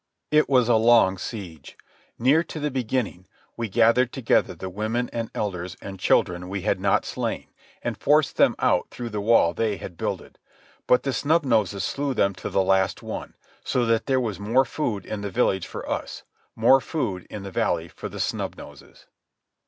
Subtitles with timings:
[0.31, 1.77] It was a long siege.
[2.17, 6.79] Near to the beginning, we gathered together the women, and elders, and children we had
[6.79, 7.49] not slain,
[7.83, 10.39] and forced them out through the wall they had builded.
[10.87, 14.65] But the Snub Noses slew them to the last one, so that there was more
[14.65, 16.23] food in the village for us,
[16.55, 19.05] more food in the valley for the Snub Noses.